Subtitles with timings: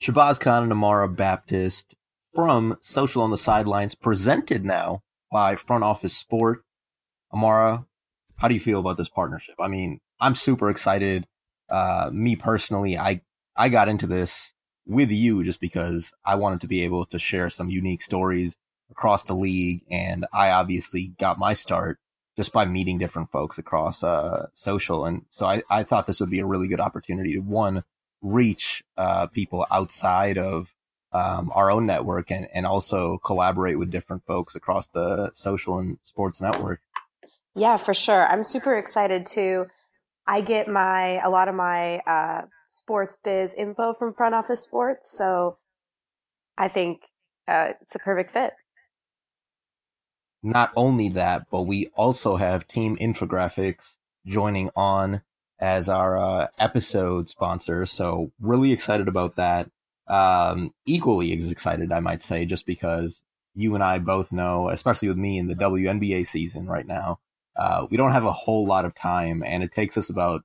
[0.00, 1.94] Shahbaz Khan and Amara Baptist
[2.34, 6.62] from Social on the Sidelines, presented now by Front Office Sport.
[7.32, 7.86] Amara,
[8.36, 9.54] how do you feel about this partnership?
[9.58, 11.26] I mean, I'm super excited.
[11.70, 13.22] Uh, me personally, I
[13.56, 14.52] I got into this
[14.86, 18.56] with you just because I wanted to be able to share some unique stories
[18.90, 21.98] across the league, and I obviously got my start
[22.36, 26.30] just by meeting different folks across uh, social, and so I, I thought this would
[26.30, 27.82] be a really good opportunity to one
[28.26, 30.74] reach uh, people outside of
[31.12, 35.98] um, our own network and, and also collaborate with different folks across the social and
[36.02, 36.80] sports network.
[37.54, 38.26] Yeah, for sure.
[38.26, 39.66] I'm super excited too.
[40.26, 45.16] I get my a lot of my uh, sports biz info from front office sports,
[45.16, 45.58] so
[46.58, 47.02] I think
[47.46, 48.52] uh, it's a perfect fit.
[50.42, 53.96] Not only that, but we also have Team Infographics
[54.26, 55.22] joining on
[55.58, 57.86] as our uh, episode sponsor.
[57.86, 59.70] So really excited about that.
[60.06, 63.22] Um, equally as excited, I might say, just because
[63.54, 67.18] you and I both know, especially with me in the WNBA season right now,
[67.56, 70.42] uh, we don't have a whole lot of time and it takes us about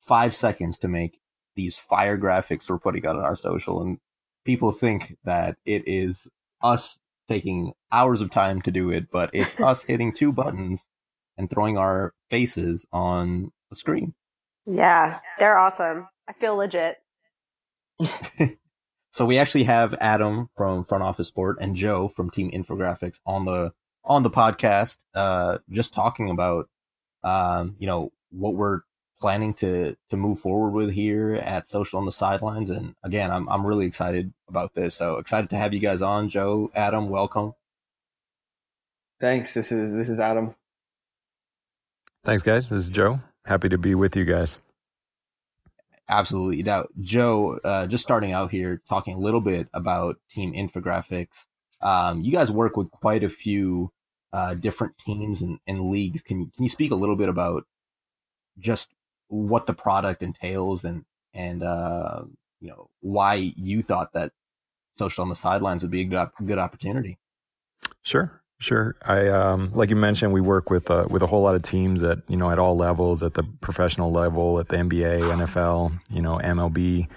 [0.00, 1.18] five seconds to make
[1.56, 3.82] these fire graphics we're putting out on our social.
[3.82, 3.98] And
[4.44, 6.28] people think that it is
[6.62, 10.86] us taking hours of time to do it, but it's us hitting two buttons
[11.36, 14.14] and throwing our faces on a screen.
[14.66, 16.08] Yeah, they're awesome.
[16.28, 16.96] I feel legit.
[19.10, 23.44] so we actually have Adam from Front Office Sport and Joe from Team Infographics on
[23.44, 23.72] the
[24.04, 26.68] on the podcast, uh, just talking about
[27.24, 28.80] um, you know what we're
[29.20, 32.70] planning to to move forward with here at Social on the Sidelines.
[32.70, 34.94] And again, I'm I'm really excited about this.
[34.94, 37.08] So excited to have you guys on, Joe, Adam.
[37.08, 37.54] Welcome.
[39.20, 39.54] Thanks.
[39.54, 40.54] This is this is Adam.
[42.24, 42.68] Thanks, guys.
[42.68, 44.60] This is Joe happy to be with you guys.
[46.08, 46.62] Absolutely.
[46.62, 51.46] Now, Joe, uh, just starting out here, talking a little bit about Team Infographics.
[51.80, 53.92] Um, you guys work with quite a few
[54.32, 56.22] uh, different teams and, and, leagues.
[56.22, 57.64] Can you can you speak a little bit about
[58.58, 58.88] just
[59.28, 62.22] what the product entails and and uh,
[62.60, 64.32] you know why you thought that
[64.94, 67.18] social on the sidelines would be a good, good opportunity?
[68.02, 68.41] Sure.
[68.62, 68.94] Sure.
[69.04, 72.04] I um, like you mentioned, we work with uh, with a whole lot of teams
[72.04, 76.22] at you know at all levels, at the professional level, at the NBA, NFL, you
[76.22, 77.08] know MLB,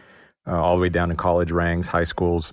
[0.48, 2.52] uh, all the way down to college ranks, high schools.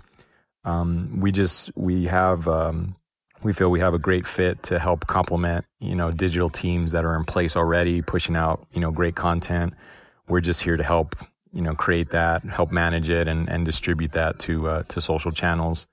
[0.67, 2.95] Um, we just we have um,
[3.43, 7.07] we feel we have a great fit to help complement you know digital teams that
[7.07, 9.73] are in place already, pushing out you know great content.
[10.29, 11.17] We're just here to help
[11.51, 15.33] you know create that, help manage it, and and distribute that to uh, to social
[15.33, 15.87] channels.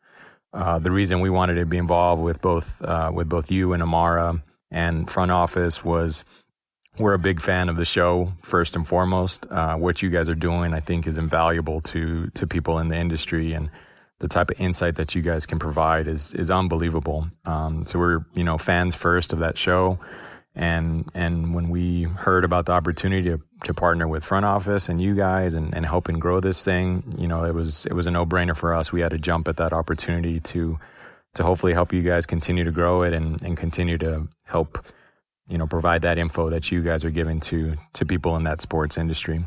[0.53, 3.83] Uh, the reason we wanted to be involved with both uh, with both you and
[3.83, 6.25] Amara and front office was
[6.97, 9.45] we're a big fan of the show first and foremost.
[9.49, 12.97] Uh, what you guys are doing, I think, is invaluable to to people in the
[12.97, 13.69] industry, and
[14.19, 17.27] the type of insight that you guys can provide is is unbelievable.
[17.45, 19.99] Um, so we're you know fans first of that show
[20.55, 25.01] and and when we heard about the opportunity to, to partner with front office and
[25.01, 28.11] you guys and, and helping grow this thing you know it was it was a
[28.11, 28.91] no-brainer for us.
[28.91, 30.79] We had to jump at that opportunity to
[31.35, 34.85] to hopefully help you guys continue to grow it and, and continue to help
[35.47, 38.61] you know provide that info that you guys are giving to to people in that
[38.61, 39.45] sports industry.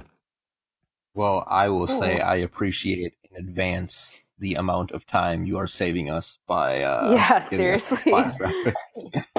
[1.15, 6.11] Well i will say i appreciate in advance the amount of time you are saving
[6.11, 8.13] us by uh yeah seriously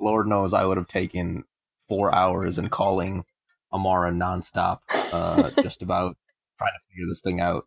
[0.00, 1.44] Lord knows I would have taken
[1.88, 3.24] four hours and calling
[3.72, 4.80] Amara nonstop,
[5.12, 6.16] uh, just about
[6.58, 7.64] trying to figure this thing out.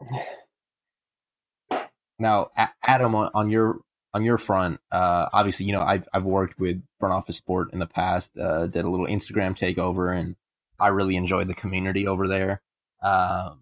[2.19, 2.51] Now,
[2.83, 3.79] Adam, on your
[4.13, 7.79] on your front, uh, obviously, you know, I've I've worked with front office sport in
[7.79, 8.37] the past.
[8.37, 10.35] Uh, did a little Instagram takeover, and
[10.79, 12.61] I really enjoyed the community over there.
[13.01, 13.55] Uh,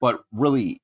[0.00, 0.82] but really,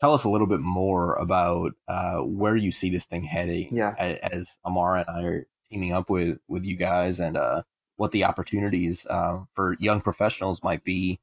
[0.00, 3.68] tell us a little bit more about uh, where you see this thing heading.
[3.72, 3.94] Yeah.
[3.96, 7.62] As, as Amara and I are teaming up with with you guys and uh,
[7.96, 11.18] what the opportunities uh, for young professionals might be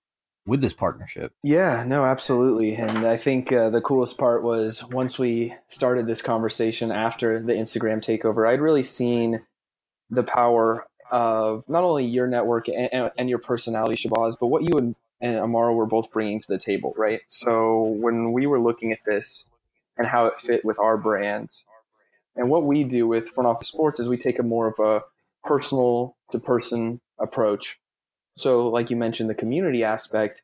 [0.45, 1.33] with this partnership.
[1.43, 2.75] Yeah, no, absolutely.
[2.75, 7.53] And I think uh, the coolest part was once we started this conversation after the
[7.53, 9.41] Instagram takeover, I'd really seen
[10.09, 14.77] the power of not only your network and, and your personality, Shahbaz, but what you
[14.77, 17.21] and, and Amara were both bringing to the table, right?
[17.27, 19.47] So when we were looking at this
[19.97, 21.65] and how it fit with our brands,
[22.35, 25.03] and what we do with front office sports is we take a more of a
[25.43, 27.79] personal to person approach.
[28.37, 30.43] So, like you mentioned, the community aspect,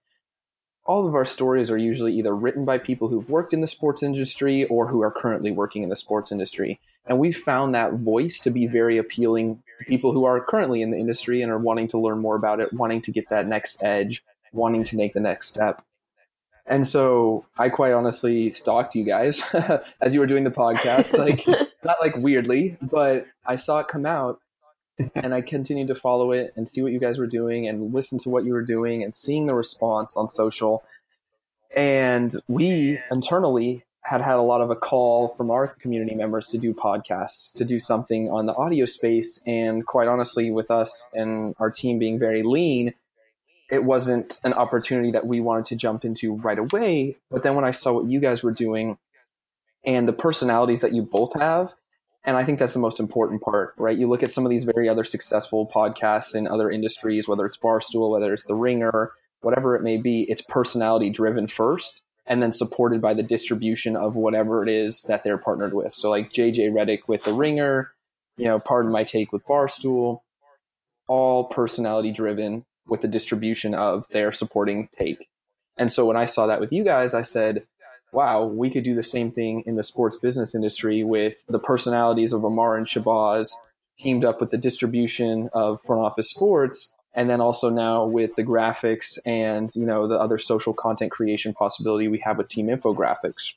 [0.85, 4.03] all of our stories are usually either written by people who've worked in the sports
[4.03, 6.79] industry or who are currently working in the sports industry.
[7.05, 10.91] And we've found that voice to be very appealing to people who are currently in
[10.91, 13.81] the industry and are wanting to learn more about it, wanting to get that next
[13.83, 15.81] edge, wanting to make the next step.
[16.65, 19.41] And so I quite honestly stalked you guys
[20.01, 21.45] as you were doing the podcast, like
[21.87, 24.39] not like weirdly, but I saw it come out
[25.15, 28.19] and I continued to follow it and see what you guys were doing and listen
[28.19, 30.83] to what you were doing and seeing the response on social.
[31.75, 36.57] And we internally had had a lot of a call from our community members to
[36.57, 39.41] do podcasts, to do something on the audio space.
[39.45, 42.93] And quite honestly, with us and our team being very lean,
[43.69, 47.17] it wasn't an opportunity that we wanted to jump into right away.
[47.29, 48.97] But then when I saw what you guys were doing
[49.87, 51.73] and the personalities that you both have,
[52.25, 53.97] and I think that's the most important part, right?
[53.97, 57.57] You look at some of these very other successful podcasts in other industries, whether it's
[57.57, 59.11] Barstool, whether it's The Ringer,
[59.41, 64.17] whatever it may be, it's personality driven first and then supported by the distribution of
[64.17, 65.93] whatever it is that they're partnered with.
[65.93, 67.93] So like JJ Redick with The Ringer,
[68.35, 70.19] you know, pardon my take with Barstool,
[71.07, 75.29] all personality driven with the distribution of their supporting take.
[75.77, 77.63] And so when I saw that with you guys, I said,
[78.11, 82.33] wow, we could do the same thing in the sports business industry with the personalities
[82.33, 83.51] of Amar and Shahbaz
[83.97, 86.93] teamed up with the distribution of front office sports.
[87.13, 91.51] And then also now with the graphics and, you know, the other social content creation
[91.53, 93.53] possibility we have with Team Infographics.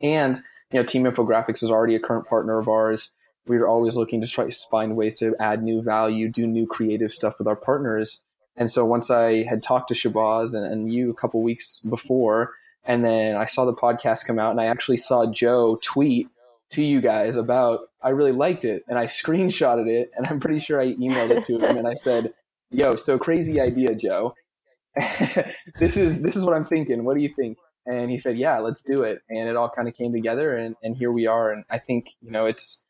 [0.00, 0.36] And,
[0.72, 3.12] you know, Team Infographics is already a current partner of ours.
[3.46, 7.12] We're always looking to try to find ways to add new value, do new creative
[7.12, 8.22] stuff with our partners.
[8.56, 12.54] And so once I had talked to Shahbaz and, and you a couple weeks before,
[12.88, 16.26] and then I saw the podcast come out and I actually saw Joe tweet
[16.70, 20.58] to you guys about I really liked it and I screenshotted it and I'm pretty
[20.58, 22.32] sure I emailed it to him and I said,
[22.70, 24.34] "Yo, so crazy idea, Joe.
[25.78, 27.04] this is this is what I'm thinking.
[27.04, 29.86] What do you think?" And he said, "Yeah, let's do it." And it all kind
[29.86, 32.86] of came together and and here we are and I think, you know, it's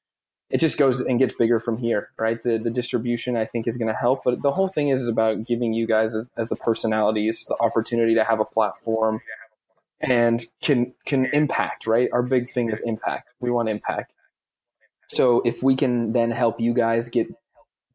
[0.48, 2.40] it just goes and gets bigger from here, right?
[2.40, 5.44] The the distribution I think is going to help, but the whole thing is about
[5.44, 9.20] giving you guys as, as the personalities the opportunity to have a platform
[10.00, 12.08] and can can impact right?
[12.12, 13.32] Our big thing is impact.
[13.40, 14.14] We want impact.
[15.08, 17.28] So if we can then help you guys get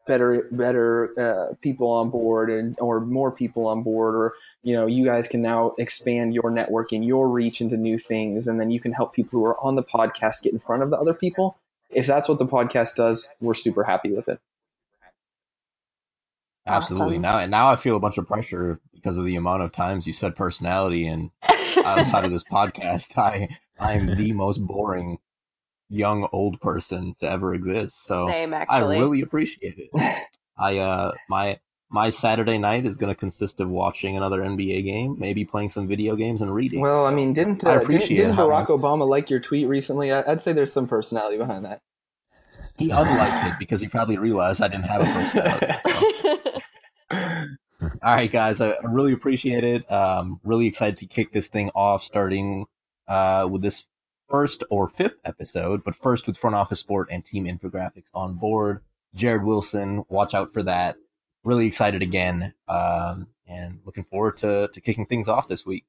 [0.06, 4.86] better better uh, people on board and or more people on board or you know
[4.86, 8.70] you guys can now expand your network and your reach into new things and then
[8.70, 11.14] you can help people who are on the podcast get in front of the other
[11.14, 11.58] people.
[11.90, 14.40] If that's what the podcast does we're super happy with it.
[16.66, 17.22] absolutely awesome.
[17.22, 20.14] now now i feel a bunch of pressure because of the amount of times you
[20.14, 21.30] said personality and
[21.78, 23.50] outside of this podcast, I
[23.80, 25.18] I'm the most boring
[25.90, 28.06] young old person to ever exist.
[28.06, 28.98] So Same, actually.
[28.98, 30.28] I really appreciate it.
[30.58, 31.60] I uh my
[31.90, 35.88] my Saturday night is going to consist of watching another NBA game, maybe playing some
[35.88, 36.82] video games and reading.
[36.82, 40.12] Well, I mean, didn't uh, didn't, didn't Barack Obama like your tweet recently?
[40.12, 41.82] I'd say there's some personality behind that.
[42.78, 45.74] He unliked it because he probably realized I didn't have a personality.
[45.88, 46.12] So.
[48.02, 49.90] All right, guys, I really appreciate it.
[49.92, 52.66] Um, really excited to kick this thing off, starting
[53.08, 53.86] uh, with this
[54.30, 58.82] first or fifth episode, but first with front office sport and team infographics on board.
[59.14, 60.96] Jared Wilson, watch out for that.
[61.44, 65.86] Really excited again, um, and looking forward to to kicking things off this week.